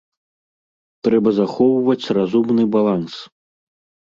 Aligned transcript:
Трэба 1.07 1.29
захоўваць 1.39 2.11
разумны 2.19 2.63
баланс. 2.77 3.13